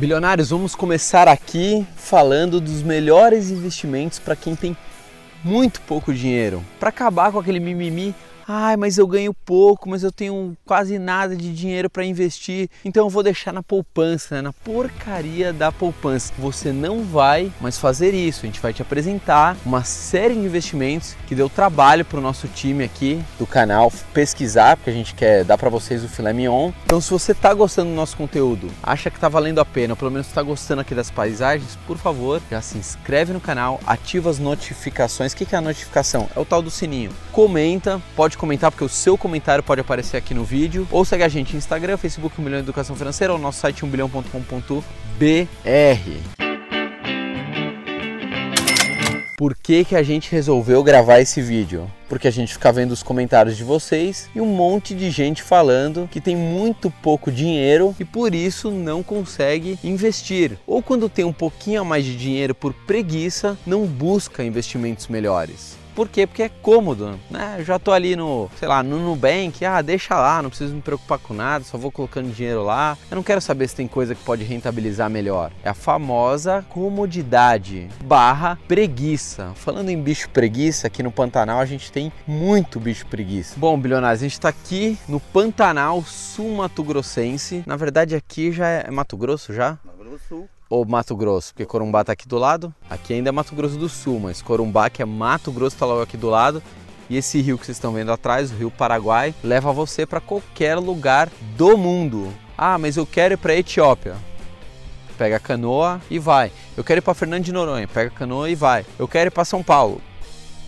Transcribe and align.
Bilionários, 0.00 0.48
vamos 0.48 0.74
começar 0.74 1.28
aqui 1.28 1.86
falando 1.94 2.58
dos 2.58 2.80
melhores 2.82 3.50
investimentos 3.50 4.18
para 4.18 4.34
quem 4.34 4.56
tem 4.56 4.74
muito 5.44 5.82
pouco 5.82 6.10
dinheiro, 6.14 6.64
para 6.78 6.88
acabar 6.88 7.30
com 7.30 7.38
aquele 7.38 7.60
mimimi 7.60 8.14
Ai, 8.46 8.76
mas 8.76 8.98
eu 8.98 9.06
ganho 9.06 9.32
pouco, 9.32 9.88
mas 9.88 10.02
eu 10.02 10.12
tenho 10.12 10.56
quase 10.64 10.98
nada 10.98 11.36
de 11.36 11.54
dinheiro 11.54 11.88
para 11.88 12.04
investir, 12.04 12.68
então 12.84 13.06
eu 13.06 13.10
vou 13.10 13.22
deixar 13.22 13.52
na 13.52 13.62
poupança, 13.62 14.36
né? 14.36 14.42
na 14.42 14.52
porcaria 14.52 15.52
da 15.52 15.70
poupança. 15.70 16.32
Você 16.38 16.72
não 16.72 17.04
vai 17.04 17.52
mais 17.60 17.78
fazer 17.78 18.14
isso. 18.14 18.40
A 18.40 18.46
gente 18.46 18.60
vai 18.60 18.72
te 18.72 18.82
apresentar 18.82 19.56
uma 19.64 19.84
série 19.84 20.34
de 20.34 20.40
investimentos 20.40 21.14
que 21.26 21.34
deu 21.34 21.48
trabalho 21.48 22.04
para 22.04 22.18
o 22.18 22.22
nosso 22.22 22.48
time 22.48 22.84
aqui 22.84 23.22
do 23.38 23.46
canal 23.46 23.92
pesquisar, 24.12 24.76
porque 24.76 24.90
a 24.90 24.92
gente 24.92 25.14
quer 25.14 25.44
dar 25.44 25.56
para 25.58 25.70
vocês 25.70 26.02
o 26.02 26.08
filé 26.08 26.32
mignon. 26.32 26.72
Então, 26.84 27.00
se 27.00 27.10
você 27.10 27.32
está 27.32 27.52
gostando 27.54 27.90
do 27.90 27.96
nosso 27.96 28.16
conteúdo, 28.16 28.68
acha 28.82 29.10
que 29.10 29.16
está 29.16 29.28
valendo 29.28 29.60
a 29.60 29.64
pena, 29.64 29.92
ou 29.92 29.96
pelo 29.96 30.10
menos 30.10 30.26
está 30.26 30.42
gostando 30.42 30.80
aqui 30.80 30.94
das 30.94 31.10
paisagens, 31.10 31.78
por 31.86 31.98
favor, 31.98 32.40
já 32.50 32.60
se 32.60 32.78
inscreve 32.78 33.32
no 33.32 33.40
canal, 33.40 33.80
ativa 33.86 34.30
as 34.30 34.38
notificações. 34.38 35.32
O 35.32 35.36
que 35.36 35.54
é 35.54 35.58
a 35.58 35.60
notificação? 35.60 36.28
É 36.34 36.40
o 36.40 36.44
tal 36.44 36.62
do 36.62 36.70
sininho. 36.70 37.10
Comenta, 37.32 38.00
pode 38.16 38.36
comentar, 38.40 38.70
porque 38.70 38.84
o 38.84 38.88
seu 38.88 39.18
comentário 39.18 39.62
pode 39.62 39.82
aparecer 39.82 40.16
aqui 40.16 40.32
no 40.32 40.44
vídeo. 40.44 40.88
Ou 40.90 41.04
segue 41.04 41.22
a 41.22 41.28
gente 41.28 41.52
no 41.52 41.58
Instagram, 41.58 41.98
Facebook 41.98 42.40
1 42.40 42.44
bilhão 42.44 42.58
Educação 42.58 42.96
Financeira 42.96 43.34
ou 43.34 43.38
nosso 43.38 43.60
site 43.60 43.84
1bilhão.com.br. 43.84 44.80
Por 49.36 49.56
que, 49.56 49.86
que 49.86 49.96
a 49.96 50.02
gente 50.02 50.30
resolveu 50.30 50.82
gravar 50.82 51.18
esse 51.20 51.40
vídeo? 51.40 51.90
Porque 52.10 52.28
a 52.28 52.30
gente 52.30 52.52
fica 52.52 52.70
vendo 52.70 52.90
os 52.90 53.02
comentários 53.02 53.56
de 53.56 53.64
vocês 53.64 54.28
e 54.34 54.40
um 54.40 54.46
monte 54.46 54.94
de 54.94 55.10
gente 55.10 55.42
falando 55.42 56.06
que 56.10 56.20
tem 56.20 56.36
muito 56.36 56.90
pouco 57.02 57.32
dinheiro 57.32 57.96
e 57.98 58.04
por 58.04 58.34
isso 58.34 58.70
não 58.70 59.02
consegue 59.02 59.78
investir. 59.82 60.58
Ou 60.66 60.82
quando 60.82 61.08
tem 61.08 61.24
um 61.24 61.32
pouquinho 61.32 61.80
a 61.80 61.84
mais 61.84 62.04
de 62.04 62.16
dinheiro 62.16 62.54
por 62.54 62.74
preguiça, 62.74 63.56
não 63.66 63.86
busca 63.86 64.44
investimentos 64.44 65.08
melhores. 65.08 65.80
Por 66.00 66.08
quê? 66.08 66.26
Porque 66.26 66.44
é 66.44 66.48
cômodo, 66.48 67.20
né? 67.30 67.56
Eu 67.58 67.64
já 67.66 67.78
tô 67.78 67.92
ali 67.92 68.16
no, 68.16 68.48
sei 68.58 68.66
lá, 68.66 68.82
no 68.82 68.98
Nubank, 68.98 69.62
ah, 69.66 69.82
deixa 69.82 70.14
lá, 70.14 70.40
não 70.40 70.48
preciso 70.48 70.74
me 70.74 70.80
preocupar 70.80 71.18
com 71.18 71.34
nada, 71.34 71.62
só 71.62 71.76
vou 71.76 71.92
colocando 71.92 72.32
dinheiro 72.32 72.64
lá. 72.64 72.96
Eu 73.10 73.16
não 73.16 73.22
quero 73.22 73.38
saber 73.38 73.68
se 73.68 73.76
tem 73.76 73.86
coisa 73.86 74.14
que 74.14 74.24
pode 74.24 74.42
rentabilizar 74.42 75.10
melhor. 75.10 75.52
É 75.62 75.68
a 75.68 75.74
famosa 75.74 76.64
comodidade 76.70 77.86
barra 78.02 78.58
preguiça. 78.66 79.52
Falando 79.56 79.90
em 79.90 80.02
bicho 80.02 80.30
preguiça, 80.30 80.86
aqui 80.86 81.02
no 81.02 81.12
Pantanal 81.12 81.60
a 81.60 81.66
gente 81.66 81.92
tem 81.92 82.10
muito 82.26 82.80
bicho 82.80 83.04
preguiça. 83.04 83.56
Bom, 83.58 83.78
bilionários, 83.78 84.22
a 84.22 84.24
gente 84.24 84.32
está 84.32 84.48
aqui 84.48 84.98
no 85.06 85.20
Pantanal 85.20 86.02
Sul-Mato 86.02 86.82
Grossense. 86.82 87.62
Na 87.66 87.76
verdade, 87.76 88.14
aqui 88.14 88.52
já 88.52 88.66
é 88.66 88.90
Mato 88.90 89.18
Grosso 89.18 89.52
já? 89.52 89.78
Mato 89.84 89.98
Grosso 89.98 90.24
Sul 90.26 90.48
ou 90.70 90.86
Mato 90.86 91.16
Grosso? 91.16 91.52
Porque 91.52 91.66
Corumbá 91.66 92.02
está 92.02 92.12
aqui 92.12 92.28
do 92.28 92.38
lado, 92.38 92.72
aqui 92.88 93.12
ainda 93.12 93.28
é 93.28 93.32
Mato 93.32 93.54
Grosso 93.56 93.76
do 93.76 93.88
Sul, 93.88 94.20
mas 94.20 94.40
Corumbá, 94.40 94.88
que 94.88 95.02
é 95.02 95.04
Mato 95.04 95.50
Grosso, 95.50 95.74
está 95.74 95.84
logo 95.84 96.00
aqui 96.00 96.16
do 96.16 96.30
lado. 96.30 96.62
E 97.10 97.16
esse 97.16 97.40
rio 97.40 97.58
que 97.58 97.66
vocês 97.66 97.76
estão 97.76 97.92
vendo 97.92 98.12
atrás, 98.12 98.52
o 98.52 98.54
rio 98.54 98.70
Paraguai, 98.70 99.34
leva 99.42 99.72
você 99.72 100.06
para 100.06 100.20
qualquer 100.20 100.76
lugar 100.76 101.28
do 101.56 101.76
mundo. 101.76 102.32
Ah, 102.56 102.78
mas 102.78 102.96
eu 102.96 103.04
quero 103.04 103.34
ir 103.34 103.36
para 103.36 103.56
Etiópia. 103.56 104.14
Pega 105.18 105.36
a 105.36 105.40
canoa 105.40 106.00
e 106.08 106.20
vai. 106.20 106.52
Eu 106.76 106.84
quero 106.84 106.98
ir 106.98 107.02
para 107.02 107.12
Fernando 107.12 107.42
de 107.42 107.52
Noronha. 107.52 107.88
Pega 107.88 108.08
a 108.08 108.18
canoa 108.18 108.48
e 108.48 108.54
vai. 108.54 108.86
Eu 108.96 109.08
quero 109.08 109.26
ir 109.26 109.30
para 109.32 109.44
São 109.44 109.60
Paulo. 109.60 110.00